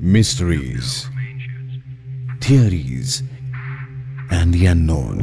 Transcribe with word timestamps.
mysteries, 0.00 1.08
theories, 2.40 3.22
and 4.30 4.52
the 4.52 4.66
unknown. 4.66 5.18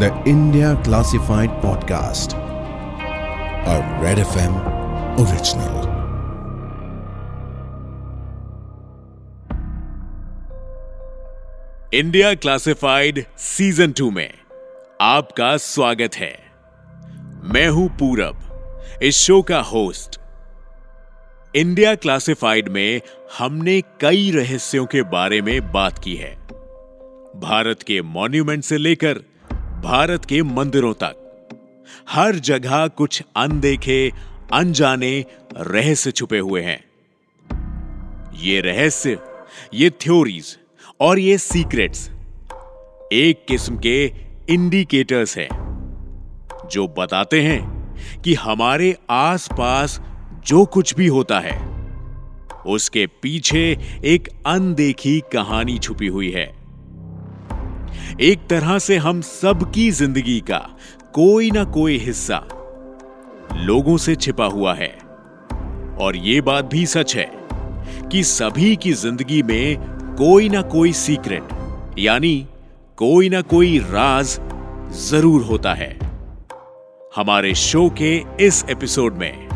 The 0.00 0.12
India 0.26 0.80
Classified 0.82 1.50
Podcast, 1.62 2.34
a 3.66 4.00
Red 4.02 4.18
FM 4.18 4.54
original. 5.18 5.90
India 11.94 12.32
classified 12.34 13.24
season 13.38 13.92
two 13.92 14.10
में 14.10 14.30
आपका 15.00 15.56
स्वागत 15.56 16.14
है 16.16 16.32
मैं 17.44 17.68
हूँ 17.68 17.88
पूरब 17.98 18.48
इस 19.02 19.16
शो 19.16 19.42
का 19.42 19.60
होस्ट 19.60 20.20
इंडिया 21.56 21.94
क्लासिफाइड 21.94 22.68
में 22.68 23.00
हमने 23.38 23.80
कई 23.80 24.30
रहस्यों 24.30 24.86
के 24.86 25.02
बारे 25.02 25.40
में 25.42 25.72
बात 25.72 25.98
की 25.98 26.14
है। 26.16 26.34
भारत 27.36 27.82
के 27.82 28.02
मॉन्यूमेंट 28.02 28.64
से 28.64 28.76
लेकर 28.76 29.14
भारत 29.84 30.24
के 30.24 30.42
मंदिरों 30.42 30.94
तक। 30.94 31.48
हर 32.08 32.34
जगह 32.34 32.86
कुछ 32.86 33.22
अनदेखे, 33.36 34.12
अनजाने 34.52 35.24
रहस्य 35.56 36.10
छुपे 36.10 36.38
हुए 36.38 36.62
हैं। 36.62 36.84
ये 38.36 38.60
रहस्य, 38.60 39.18
ये 39.74 39.90
थ्योरीज 39.90 40.58
और 41.00 41.18
ये 41.18 41.38
सीक्रेट्स 41.38 42.10
एक 43.12 43.44
किस्म 43.48 43.78
के 43.78 44.04
इंडिकेटर्स 44.48 45.38
हैं, 45.38 45.48
जो 46.72 46.88
बताते 46.88 47.42
हैं 47.42 47.81
कि 48.24 48.34
हमारे 48.34 48.96
आसपास 49.10 50.00
जो 50.46 50.64
कुछ 50.66 50.94
भी 50.94 51.06
होता 51.08 51.38
है, 51.40 51.58
उसके 52.66 53.06
पीछे 53.22 53.64
एक 54.04 54.28
अनदेखी 54.46 55.18
कहानी 55.32 55.78
छुपी 55.78 56.06
हुई 56.06 56.30
है। 56.30 56.46
एक 58.20 58.46
तरह 58.50 58.78
से 58.78 58.96
हम 58.96 59.20
सबकी 59.20 59.90
ज़िंदगी 59.90 60.38
का 60.40 60.58
कोई 61.14 61.50
ना 61.50 61.64
कोई 61.70 61.98
हिस्सा 61.98 62.42
लोगों 63.56 63.96
से 63.96 64.14
छिपा 64.16 64.46
हुआ 64.46 64.74
है। 64.74 64.92
और 66.00 66.16
यह 66.16 66.42
बात 66.42 66.64
भी 66.64 66.84
सच 66.86 67.16
है 67.16 67.30
कि 68.12 68.22
सभी 68.24 68.74
की 68.76 68.92
ज़िंदगी 68.92 69.42
में 69.42 69.76
कोई 70.18 70.48
ना 70.48 70.62
कोई 70.62 70.92
सीक्रेट, 70.92 71.48
यानी 71.98 72.36
कोई 72.98 73.28
ना 73.28 73.40
कोई 73.42 73.78
राज 73.80 74.38
ज़रूर 75.00 75.42
होता 75.42 75.74
है। 75.74 75.90
हमारे 77.16 77.54
शो 77.54 77.90
के 77.90 78.24
इस 78.40 78.64
एपिसोड 78.70 79.14
में। 79.14 79.48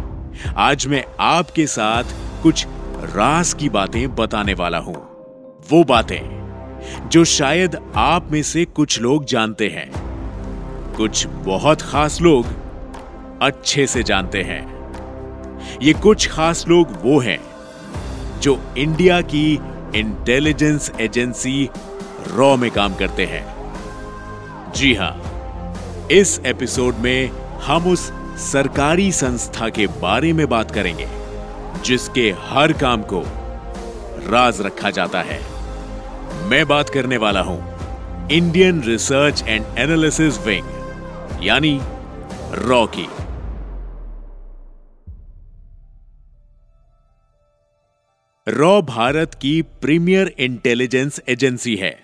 आज 0.57 0.87
मैं 0.87 1.05
आपके 1.21 1.67
साथ 1.67 2.05
कुछ 2.43 2.67
रास 2.97 3.55
की 3.55 3.69
बातें 3.69 4.15
बताने 4.15 4.55
वाला 4.55 4.79
हूँ। 4.79 4.95
वो 5.71 5.85
बातें, 5.85 6.21
जो 7.09 7.25
शायद 7.25 7.93
आप 7.97 8.29
में 8.33 8.43
से 8.43 8.65
कुछ 8.65 9.01
लोग 9.01 9.25
जानते 9.25 9.69
हैं। 9.69 9.91
कुछ 10.97 11.27
बहुत 11.27 11.83
खास 11.83 12.21
लोग 12.21 12.47
अच्छे 13.43 13.87
से 13.87 14.03
जानते 14.03 14.43
हैं। 14.43 14.93
ये 15.83 15.93
कुछ 15.93 16.29
खास 16.29 16.65
लोग 16.69 16.89
वो 16.91 17.21
हैं, 17.21 17.41
जो 18.41 18.75
इंडिया 18.79 19.21
की 19.21 19.61
इंटेलिजेंस 19.95 20.93
एजेंसी 21.01 21.71
रॉ 22.29 22.57
में 22.57 22.71
काम 22.71 22.95
करते 22.95 23.27
हैं। 23.27 23.47
जी 24.73 24.95
हाँ, 24.95 25.23
इस 26.11 26.41
एपिसोड 26.47 26.95
में 26.95 27.46
हम 27.67 27.87
उस 27.89 28.01
सरकारी 28.43 29.11
संस्था 29.13 29.69
के 29.69 29.87
बारे 30.01 30.33
में 30.33 30.47
बात 30.49 30.71
करेंगे, 30.71 31.07
जिसके 31.85 32.31
हर 32.41 32.73
काम 32.73 33.03
को 33.03 33.23
राज 34.31 34.61
रखा 34.61 34.91
जाता 34.91 35.23
है। 35.23 35.39
मैं 36.49 36.67
बात 36.69 36.91
करने 36.91 37.17
वाला 37.17 37.41
हूँ 37.41 38.29
Indian 38.31 38.83
research 38.83 39.43
and 39.43 39.65
analysis 39.79 40.39
wing 40.47 41.45
यानी 41.45 41.79
रॉ 42.61 42.85
की 42.97 43.09
रॉ 48.47 48.81
भारत 48.85 49.35
की 49.35 49.61
प्रीमियर 49.81 50.35
इंटेलिजेंस 50.39 51.21
एजेंसी 51.29 51.77
है, 51.77 51.95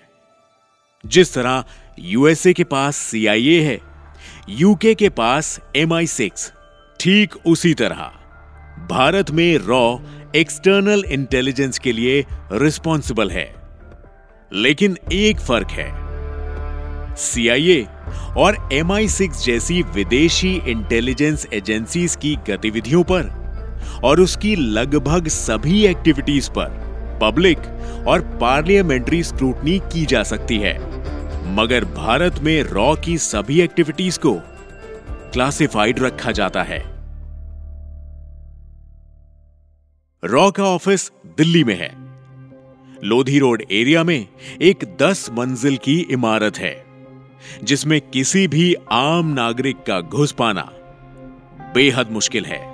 जिस 1.03 1.33
तरह 1.33 1.63
यूएसए 1.99 2.53
के 2.53 2.63
पास 2.65 2.95
सीआईए 2.97 3.61
है। 3.61 3.79
यूके 4.49 4.95
के 4.95 5.09
पास 5.09 5.59
एम 5.75 5.93
आई 5.93 6.07
सिक्स 6.07 6.53
ठीक 6.99 7.35
उसी 7.45 7.73
तरह। 7.73 8.11
भारत 8.89 9.31
में 9.31 9.57
रॉ 9.57 9.97
एक्सटर्नल 10.35 11.03
इंटेलिजेंस 11.05 11.79
के 11.79 11.91
लिए 11.91 12.25
रिस्पॉन्सिबल 12.51 13.29
है। 13.29 13.55
लेकिन 14.53 14.97
एक 15.13 15.39
फ़र्क 15.39 15.67
है। 15.71 15.87
सीआईए 17.15 17.87
और 18.37 18.69
एम 18.73 18.91
आई 18.91 19.07
सिक्स 19.07 19.45
जैसी 19.45 19.81
विदेशी 19.81 20.61
इंटेलिजेंस 20.67 21.47
एजेंसीज 21.53 22.15
की 22.15 22.35
गतिविधियों 22.49 23.03
पर 23.03 23.31
और 24.03 24.21
उसकी 24.21 24.55
लगभग 24.55 25.27
सभी 25.27 25.85
एक्टिविटीज़ 25.85 26.49
पर 26.49 26.81
पब्लिक 27.21 27.59
और 28.07 28.21
पार्लियामेंट्री 28.21 29.23
स्क्रूटनी 29.23 29.79
की 29.79 30.05
जा 30.05 30.23
सकती 30.23 30.57
है। 30.57 31.02
मगर 31.45 31.85
भारत 31.85 32.39
में 32.39 32.63
रॉ 32.63 32.95
की 32.95 33.17
सभी 33.17 33.61
एक्टिविटीज़ 33.61 34.19
को 34.19 34.41
क्लासिफाइड 35.09 35.99
रखा 35.99 36.31
जाता 36.31 36.63
है। 36.63 36.79
रॉ 40.25 40.51
का 40.51 40.63
ऑफ़िस 40.63 41.11
दिल्ली 41.37 41.63
में 41.63 41.79
है। 41.79 41.95
लोधी 43.03 43.39
रोड 43.39 43.63
एरिया 43.71 44.03
में 44.03 44.27
एक 44.61 44.97
दस 45.01 45.29
मंजिल 45.29 45.77
की 45.77 45.99
इमारत 45.99 46.57
है, 46.57 46.85
जिसमें 47.63 48.01
किसी 48.01 48.47
भी 48.47 48.75
आम 48.91 49.27
नागरिक 49.27 49.77
का 49.77 50.01
घुस 50.01 50.31
पाना 50.31 50.69
बेहद 51.75 52.11
मुश्किल 52.11 52.45
है। 52.45 52.73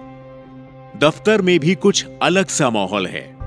दफ्तर 0.99 1.41
में 1.41 1.59
भी 1.59 1.75
कुछ 1.75 2.05
अलग 2.21 2.45
सा 2.45 2.69
माहौल 2.69 3.07
है। 3.07 3.37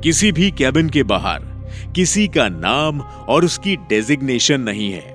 किसी 0.00 0.32
भी 0.32 0.50
कैबिन 0.50 0.90
के 0.90 1.02
बाहर 1.02 1.53
किसी 1.94 2.26
का 2.28 2.48
नाम 2.48 3.00
और 3.00 3.44
उसकी 3.44 3.76
डेजिग्नेशन 3.88 4.60
नहीं 4.60 4.92
है। 4.92 5.12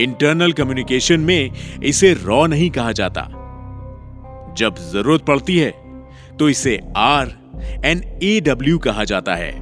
इंटरनल 0.00 0.52
कम्युनिकेशन 0.52 1.20
में 1.20 1.50
इसे 1.82 2.12
रॉ 2.14 2.46
नहीं 2.46 2.70
कहा 2.70 2.92
जाता। 2.92 3.28
जब 4.58 4.76
ज़रूरत 4.92 5.24
पड़ती 5.24 5.58
है 5.58 5.70
तो 6.38 6.48
इसे 6.48 6.78
आर 6.96 7.32
एन 7.84 8.02
ए 8.22 8.40
डब्ल्यू 8.40 8.78
कहा 8.78 9.04
जाता 9.04 9.34
है। 9.34 9.52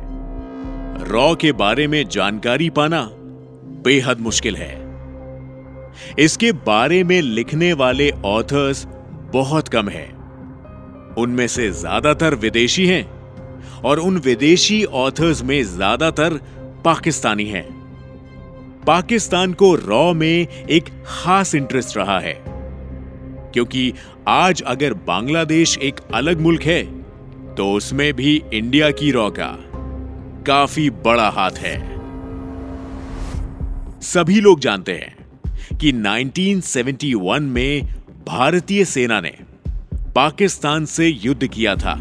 रॉ 1.09 1.35
के 1.35 1.53
बारे 1.55 1.87
में 1.87 2.05
जानकारी 2.09 2.71
पाना 2.71 3.03
बेहद 3.85 4.21
मुश्किल 4.21 4.57
है। 4.57 4.73
इसके 6.19 6.53
बारे 6.65 7.03
में 7.05 7.21
लिखने 7.23 7.73
वाले 7.75 8.11
ऑथर्स 8.27 8.87
बहुत 9.33 9.69
कम 9.69 9.89
हैं। 9.89 10.09
उनमें 11.19 11.47
से 11.49 11.71
ज़्यादातर 11.73 12.35
विदेशी 12.35 12.87
हैं। 12.87 13.05
और 13.85 14.01
उन 14.01 14.19
विदेशी 14.19 14.83
ऑथर्स 14.85 15.43
में 15.43 15.63
ज़्यादातर 15.65 16.41
पाकिस्तानी 16.85 17.45
हैं। 17.47 17.65
पाकिस्तान 18.87 19.53
को 19.53 19.75
रॉ 19.77 20.13
में 20.13 20.47
एक 20.69 20.89
खास 21.07 21.55
इंटरेस्ट 21.55 21.97
रहा 21.97 22.19
है, 22.19 22.35
क्योंकि 23.55 23.93
आज 24.29 24.63
अगर 24.63 24.95
बांग्लादेश 25.07 25.77
एक 25.79 26.01
अलग 26.15 26.41
मुल्क 26.41 26.63
है 26.63 26.83
तो 27.55 27.73
उसमें 27.73 28.13
भी 28.15 28.43
इंडिया 28.55 28.91
की 28.93 29.11
रॉ 29.13 29.29
का 29.31 29.55
काफ़ी 30.47 30.89
बड़ा 31.05 31.29
हाथ 31.29 31.59
है। 31.59 31.79
सभी 34.03 34.41
लोग 34.41 34.61
जानते 34.61 34.93
हैं 34.93 35.77
कि 35.79 35.93
1971 35.93 37.41
में 37.41 37.83
भारतीय 38.27 38.85
सेना 38.85 39.21
ने 39.21 39.33
पाकिस्तान 40.15 40.85
से 40.87 41.09
युद्ध 41.09 41.47
किया 41.47 41.75
था 41.77 41.93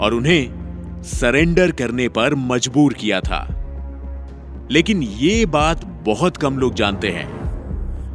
और 0.00 0.14
उन्हें 0.14 0.55
सरेंडर 1.06 1.70
करने 1.70 2.08
पर 2.08 2.34
मजबूर 2.34 2.92
किया 2.92 3.20
था। 3.20 3.42
लेकिन 4.70 5.02
ये 5.02 5.46
बात 5.46 5.84
बहुत 5.84 6.36
कम 6.36 6.58
लोग 6.58 6.74
जानते 6.74 7.08
हैं 7.08 7.28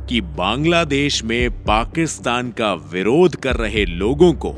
कि 0.08 0.22
बांग्लादेश 0.22 1.24
में 1.24 1.64
पाकिस्तान 1.64 2.52
का 2.52 2.74
विरोध 2.74 3.36
कर 3.36 3.56
रहे 3.56 3.86
लोगों 3.86 4.34
को 4.34 4.56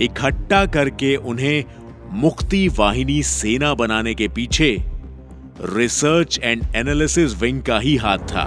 इकट्ठा 0.00 0.64
करके 0.66 1.16
उन्हें 1.16 1.64
मुक्ति 2.12 2.68
वाहिनी 2.68 3.22
सेना 3.22 3.74
बनाने 3.74 4.14
के 4.14 4.28
पीछे 4.28 4.76
रिसर्च 5.60 6.38
एंड 6.42 6.62
एनालिसिस 6.76 7.40
विंग 7.42 7.62
का 7.62 7.78
ही 7.78 7.96
हाथ 7.96 8.18
था। 8.18 8.44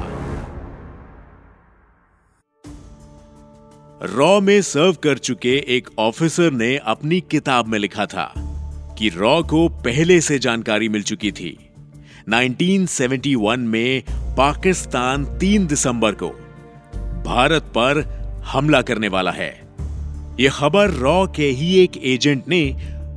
रॉ 4.04 4.40
में 4.42 4.62
सर्व 4.62 4.94
कर 5.04 5.18
चुके 5.18 5.56
एक 5.68 5.90
ऑफिसर 6.00 6.52
ने 6.52 6.78
अपनी 6.78 7.20
किताब 7.22 7.68
में 7.68 7.80
लिखा 7.80 8.06
था। 8.06 8.53
कि 9.00 9.10
रॉ 9.10 9.44
को 9.44 9.68
पहले 9.70 10.22
से 10.22 10.40
जानकारी 10.40 10.90
मिल 10.90 11.04
चुकी 11.04 11.32
थी। 11.32 11.58
1971 12.30 13.58
में 13.58 14.04
पाकिस्तान 14.38 15.26
3 15.40 15.68
दिसंबर 15.68 16.12
को 16.12 16.30
भारत 17.26 17.64
पर 17.64 18.02
हमला 18.46 18.82
करने 18.82 19.08
वाला 19.08 19.32
है। 19.32 19.64
यह 20.40 20.50
खबर 20.50 20.90
रॉ 20.90 21.28
के 21.28 21.48
ही 21.48 21.84
एक 21.84 21.98
एजेंट 22.04 22.48
ने 22.48 22.64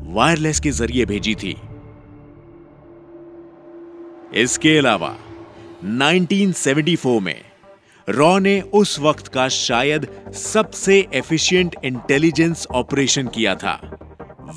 वायरलेस 0.02 0.60
के 0.60 0.70
ज़रिए 0.70 1.04
भेजी 1.04 1.34
थी। 1.34 1.56
इसके 4.34 4.78
अलावा 4.78 5.16
1974 5.84 7.20
में 7.20 7.40
रॉ 8.08 8.38
ने 8.38 8.60
उस 8.60 9.00
वक्त 9.00 9.28
का 9.28 9.48
शायद 9.48 10.06
सबसे 10.34 11.06
एफिशिएंट 11.14 11.76
इंटेलिजेंस 11.84 12.66
ऑपरेशन 12.66 13.28
किया 13.28 13.54
था। 13.54 13.95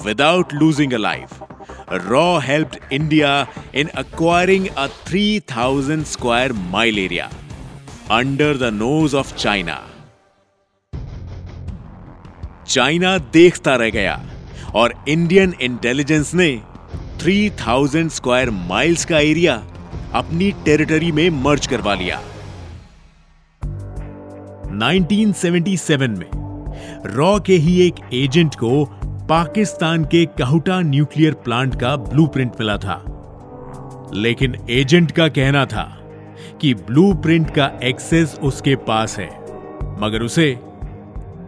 without 0.06 0.54
losing 0.54 0.94
a 0.94 0.98
life 0.98 1.40
raw 2.08 2.40
helped 2.40 2.94
India 2.94 3.32
in 3.76 3.88
acquiring 3.98 4.68
a 4.68 4.88
3000 5.10 6.04
square 6.06 6.54
mile 6.54 7.00
area 7.00 7.30
under 8.12 8.58
the 8.58 8.74
nose 8.74 9.16
of 9.16 9.36
China 9.36 9.82
China 12.68 13.18
देखता 13.34 13.76
रह 13.76 13.90
गया 13.90 14.20
और 14.76 14.94
इंडियन 15.10 15.54
इंटेलिजेंस 15.62 16.34
ने 16.34 16.50
3000 17.24 18.10
स्क्वायर 18.10 18.50
माइल्स 18.50 19.06
का 19.06 19.20
एरिया 19.20 19.56
अपनी 20.16 20.52
टेरिटरी 20.66 21.12
में 21.12 21.30
मर्ज 21.44 21.68
करवा 21.68 21.94
लिया। 21.94 22.20
1977 24.80 26.18
में 26.20 26.30
रॉ 27.16 27.40
के 27.40 27.54
ही 27.54 27.80
एक 27.88 27.96
एजेंट 28.14 28.56
को 28.56 28.72
पाकिस्तान 29.30 30.04
के 30.04 30.26
काहुटा 30.38 30.80
न्यूक्लियर 30.82 31.34
प्लांट 31.34 31.76
का 31.80 31.96
ब्लूप्रिंट 31.96 32.52
मिला 32.60 32.78
था। 32.78 32.96
लेकिन 34.14 34.56
एजेंट 34.70 35.12
का 35.12 35.28
कहना 35.28 35.66
था 35.66 35.84
कि 36.62 36.74
ब्लूप्रिंट 36.74 37.50
का 37.50 37.66
एक्सेस 37.84 38.34
उसके 38.44 38.76
पास 38.88 39.18
है, 39.20 39.28
मगर 40.02 40.22
उसे 40.22 40.48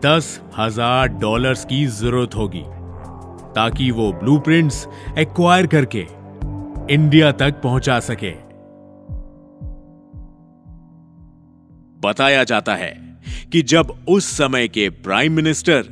दस 0.06 0.28
हज़ार 0.58 1.08
डॉलर 1.08 1.54
की 1.70 1.86
ज़रूरत 1.86 2.36
होगी, 2.36 2.64
ताकि 3.56 3.90
वो 3.92 4.12
ब्लूप्रिंट्स 4.14 4.86
एक्वायर 5.18 5.68
करके 5.68 6.06
इंडिया 6.94 7.32
तक 7.32 7.62
पहुँचा 7.64 8.00
सके। 8.00 8.32
बताया 12.00 12.44
जाता 12.44 12.76
है 12.76 12.94
कि 13.52 13.62
जब 13.64 13.96
उस 14.10 14.30
समय 14.38 14.68
के 14.68 14.90
प्राइम 14.90 15.34
मिनिस्टर 15.34 15.90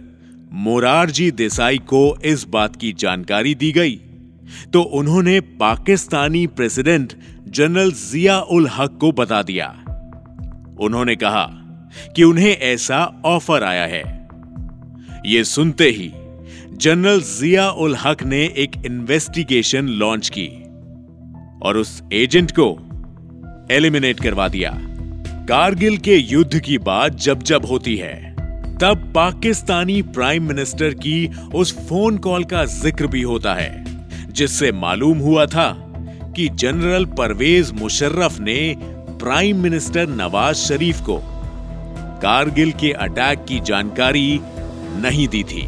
मोरारजी 0.54 1.32
देसाई 1.32 1.78
को 1.78 2.20
इस 2.26 2.46
बात 2.50 2.76
की 2.76 2.94
जानकारी 2.94 3.56
दी 3.56 3.72
गई। 3.72 4.00
तो 4.74 4.82
उन्होंने 4.82 5.40
पाकिस्तानी 5.40 6.48
प्रेसिडेंट 6.48 7.14
जनरल 7.48 7.92
जिया 7.92 8.40
उल 8.40 8.68
हक 8.68 8.98
को 9.02 9.12
बता 9.12 9.42
दिया। 9.44 9.68
उन्होंने 10.80 11.16
कहा 11.16 11.46
कि 12.16 12.24
उन्हें 12.24 12.58
ऐसा 12.58 13.22
ऑफ़र 13.26 13.64
आया 13.64 13.86
है। 13.86 14.28
यह 15.26 15.44
सुनते 15.44 15.90
ही 15.90 16.12
जनरल 16.78 17.22
जिया 17.22 17.70
उल 17.70 17.96
हक 17.96 18.24
ने 18.24 18.42
एक 18.44 18.72
इन्वेस्टिगेशन 18.86 19.88
लॉन्च 19.88 20.32
की 20.38 20.48
और 21.62 21.78
उस 21.78 22.04
एजेंट 22.14 22.52
को 22.60 22.80
एलिमिनेट 23.72 24.20
करवा 24.20 24.48
दिया। 24.48 24.78
कारगिल 25.46 25.98
के 25.98 26.16
युद्ध 26.16 26.60
की 26.60 26.78
बात 26.78 27.16
जब 27.16 27.44
जब 27.44 27.66
होती 27.66 27.96
है। 27.96 28.29
तब 28.82 29.02
पाकिस्तानी 29.16 30.02
प्राइम 30.02 30.44
मिनिस्टर 30.44 30.94
की 30.96 31.28
उस 31.56 31.74
फ़ोन 31.88 32.18
कॉल 32.18 32.44
का 32.44 32.64
ज़िक्र 32.66 33.08
भी 33.08 33.22
होता 33.22 33.54
है, 33.54 33.84
जिससे 34.32 34.72
मालूम 34.72 35.18
हुआ 35.18 35.46
था 35.46 35.72
कि 36.36 36.48
जनरल 36.54 37.06
परवेज 37.18 37.72
मुशर्रफ 37.72 38.40
ने 38.40 38.76
प्राइम 39.20 39.62
मिनिस्टर 39.64 40.08
नवाज़ 40.10 40.58
शरीफ 40.58 41.02
को 41.02 41.20
कारगिल 42.22 42.72
के 42.72 42.92
अटैक 42.92 43.46
की 43.46 43.60
जानकारी 43.60 44.40
नहीं 45.02 45.28
दी 45.28 45.44
थी। 45.44 45.68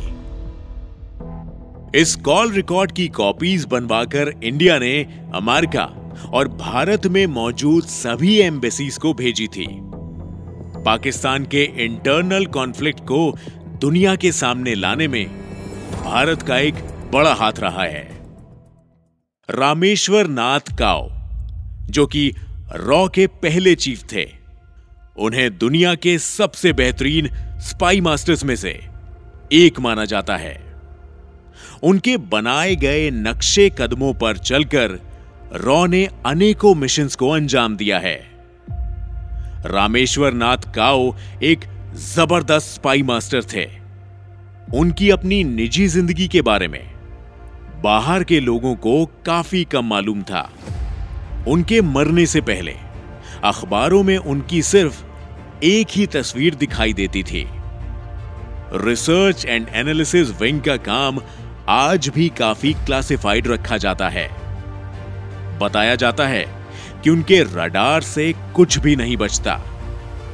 इस 2.00 2.16
कॉल 2.16 2.52
रिकॉर्ड 2.52 2.92
की 2.92 3.08
कॉपीज 3.08 3.66
बनवाकर 3.66 4.34
इंडिया 4.44 4.80
ने 4.80 4.98
अमेरिका 5.36 5.90
और 6.34 6.48
भारत 6.58 7.08
में 7.08 7.26
मौजूद 7.28 7.84
सभी 7.92 8.38
एम्बेसीज 8.40 8.98
को 8.98 9.14
भेजी 9.14 9.48
थी। 9.48 9.68
पाकिस्तान 10.86 11.46
के 11.46 11.64
इंटरनल 11.64 12.46
कॉन्फ्लिक्ट 12.46 13.00
को 13.00 13.38
दुनिया 13.82 14.16
के 14.16 14.32
सामने 14.32 14.76
लाने 14.76 15.08
में 15.08 15.28
भारत 16.04 16.42
का 16.42 16.58
एक 16.58 16.74
बड़ा 17.14 17.34
हाथ 17.34 17.54
रहा 17.60 17.84
है। 17.84 18.22
रामेश्वर 19.50 20.28
नाथ 20.28 20.60
काओ 20.60 21.10
जो 21.90 22.08
कि 22.08 22.34
रॉ 22.76 23.08
के 23.08 23.28
पहले 23.28 23.76
चीफ 23.76 24.04
थे, 24.14 24.30
उन्हें 25.18 25.58
दुनिया 25.58 25.96
के 25.96 26.20
सबसे 26.20 26.74
बेहतरीन 26.74 27.30
स्पाई 27.60 28.02
मास्टर्स 28.02 28.46
में 28.46 28.56
से 28.56 28.80
एक 29.52 29.80
माना 29.80 30.06
जाता 30.06 30.38
है। 30.38 30.74
उनके 31.84 32.18
बनाए 32.18 32.76
गए 32.76 33.12
नक्शे 33.12 33.70
कदमों 33.70 34.14
पर 34.14 34.38
चलकर 34.38 35.00
रॉ 35.54 35.86
ने 35.86 36.08
अनेकों 36.26 36.76
मिशंस 36.76 37.16
को 37.16 37.30
अंजाम 37.30 37.78
दिया 37.78 38.00
है। 38.00 38.31
रामेश्वर 39.66 40.34
नाथ 40.34 40.72
काओ 40.76 41.14
एक 41.44 41.66
ज़बरदस्त 41.96 42.68
स्पाई 42.68 43.02
मास्टर 43.04 43.44
थे। 43.44 43.66
उनकी 44.74 45.10
अपनी 45.10 45.44
निजी 45.44 45.88
ज़िंदगी 45.88 46.28
के 46.28 46.42
बारे 46.42 46.68
में, 46.68 46.82
बाहर 47.84 48.24
के 48.24 48.40
लोगों 48.40 48.76
को 48.76 49.06
काफ़ी 49.26 49.64
कम 49.64 49.86
मालूम 49.86 50.22
था। 50.22 50.50
उनके 51.48 51.82
मरने 51.82 52.26
से 52.26 52.42
पहले, 52.42 52.76
अखबारों 53.44 54.04
में 54.04 54.18
उनकी 54.18 54.62
सिर्फ़ 54.62 55.04
एक 55.64 55.88
ही 55.92 56.06
तस्वीर 56.08 56.56
दिखाई 56.56 56.94
देती 56.94 57.24
थी। 57.24 57.46
रिसर्च 58.76 59.46
एंड 59.46 59.68
एनालिसिस 59.70 60.30
विंग 60.42 60.62
का 60.62 60.78
काम 60.78 61.20
आज 61.70 62.10
भी 62.10 62.30
काफ़ी 62.30 62.74
क्लासिफाइड 62.86 63.48
रखा 63.48 63.78
जाता 63.78 64.10
है। 64.10 64.28
बताया 65.60 65.96
जाता 65.96 66.28
है 66.28 66.44
कि 67.04 67.10
उनके 67.10 67.42
रडार 67.44 68.02
से 68.02 68.34
कुछ 68.56 68.78
भी 68.78 68.96
नहीं 68.96 69.18
बचता। 69.18 69.54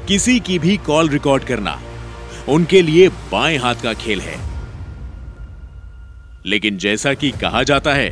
किसी 0.08 0.40
की 0.40 0.60
भी 0.60 0.78
कॉल 0.78 1.10
रिकॉर्ड 1.10 1.44
करना 1.44 1.80
उनके 2.50 2.82
लिए 2.82 3.10
बाएँ 3.10 3.58
हाथ 3.58 3.76
का 3.76 3.94
खेल 3.94 4.22
है। 4.22 4.38
लेकिन 6.46 6.78
जैसा 6.78 7.14
कि 7.14 7.32
कहा 7.32 7.64
जाता 7.64 7.94
है 7.94 8.10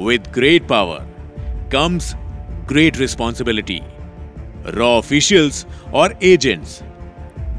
with 0.00 0.26
great 0.34 0.68
power 0.68 1.68
comes 1.72 2.12
great 2.68 2.96
responsibility 2.96 3.80
raw 4.66 4.88
officials 4.88 5.66
और 5.94 6.18
एजेंट्स 6.22 6.78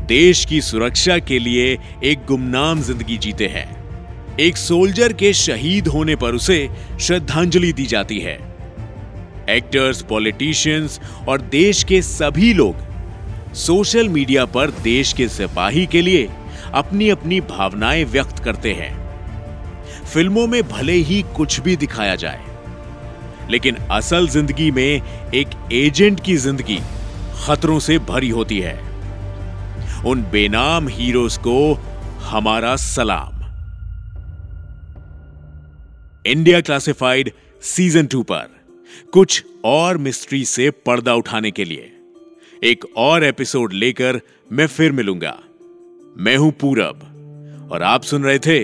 देश 0.07 0.45
की 0.45 0.61
सुरक्षा 0.61 1.17
के 1.17 1.39
लिए 1.39 1.77
एक 2.03 2.25
गुमनाम 2.25 2.81
ज़िंदगी 2.81 3.17
जीते 3.17 3.47
हैं। 3.47 4.37
एक 4.39 4.57
सोल्जर 4.57 5.13
के 5.13 5.33
शहीद 5.33 5.87
होने 5.87 6.15
पर 6.15 6.35
उसे 6.35 6.69
श्रद्धांजलि 7.01 7.73
दी 7.73 7.85
जाती 7.85 8.19
है। 8.19 8.50
एक्टर्स 9.49 10.01
पॉलिटिशियंस 10.01 10.99
और 11.27 11.41
देश 11.41 11.83
के 11.83 12.01
सभी 12.01 12.53
लोग 12.53 12.89
सोशल 13.57 14.09
मीडिया 14.09 14.45
पर 14.47 14.71
देश 14.83 15.13
के 15.13 15.27
सिपाही 15.29 15.85
के 15.85 16.01
लिए 16.01 16.27
अपनी 16.73 17.09
अपनी 17.09 17.39
भावनाएँ 17.41 18.03
व्यक्त 18.05 18.39
करते 18.43 18.73
हैं। 18.73 18.93
फ़िल्मों 20.05 20.45
में 20.47 20.61
भले 20.67 20.93
ही 20.93 21.21
कुछ 21.35 21.59
भी 21.59 21.75
दिखाया 21.75 22.15
जाए, 22.15 22.39
लेकिन 23.51 23.75
असल 23.91 24.27
ज़िंदगी 24.29 24.69
में 24.71 25.01
एक 25.33 25.47
एजेंट 25.73 26.19
की 26.19 26.35
ज़िंदगी 26.37 26.79
खतरों 27.37 27.79
से 27.79 27.97
भरी 27.99 28.29
होती 28.29 28.59
है। 28.59 28.79
उन 30.05 30.21
बेनाम 30.31 30.87
हीरोज 30.89 31.37
को 31.39 31.73
हमारा 32.23 32.75
सलाम। 32.77 33.39
इंडिया 36.25 36.61
क्लासिफाइड 36.61 37.31
सीज़न 37.63 38.05
टू 38.05 38.21
पर। 38.23 38.60
कुछ 39.11 39.45
और 39.65 39.97
मिस्ट्री 39.97 40.45
से 40.45 40.69
पर्दा 40.69 41.15
उठाने 41.15 41.51
के 41.51 41.65
लिए। 41.65 41.93
एक 42.63 42.85
और 42.97 43.23
एपिसोड 43.23 43.73
लेकर 43.73 44.21
मैं 44.51 44.67
फिर 44.67 44.91
मिलूँगा। 44.91 45.39
मैं 46.17 46.37
हूँ 46.37 46.51
पूरब 46.51 47.07
और 47.71 47.83
आप 47.83 48.03
सुन 48.03 48.23
रहे 48.23 48.39
थे 48.39 48.57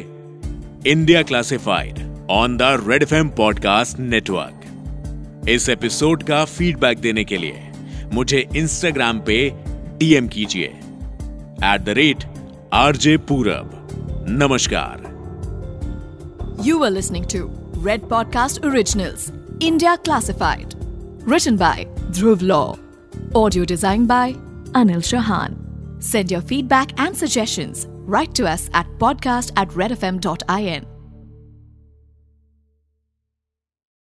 India 0.92 1.22
classified 1.22 2.28
on 2.32 2.58
the 2.58 2.62
Red 2.62 3.04
F 3.04 3.16
podcast 3.16 4.00
network 4.00 4.62
इस 5.50 5.70
एपिसोड 5.70 6.24
का 6.24 6.46
फीडबैक 6.46 6.98
देने 6.98 7.24
के 7.24 7.38
लिए 7.38 7.72
मुझे 8.14 8.48
इंस्टाग्राम 8.56 9.20
पे 9.20 9.54
डीएम 9.98 10.28
कीजिए। 10.28 10.66
At 11.64 11.82
the 11.82 11.90
rate 11.90 12.24
RJ 12.74 13.18
Purab. 13.18 13.88
नमस्कार। 14.30 15.18
You 16.66 16.78
were 16.78 16.98
listening 16.98 17.26
to 17.36 17.42
Red 17.88 18.02
Podcast 18.02 18.62
Originals, 18.66 19.32
India 19.60 19.98
Classified. 19.98 20.76
Written 21.22 21.58
by 21.58 21.88
Dhruv 22.12 22.42
Law. 22.44 22.78
Audio 23.34 23.66
designed 23.66 24.08
by 24.08 24.34
Anil 24.74 25.02
Shahan. 25.02 25.58
Send 26.02 26.30
your 26.30 26.42
feedback 26.42 26.92
and 27.00 27.18
suggestions. 27.18 27.88
Write 27.90 28.36
to 28.36 28.48
us 28.48 28.70
at 28.74 28.88
podcast 29.00 29.52
at 29.56 29.70
redfm.in. 29.70 30.97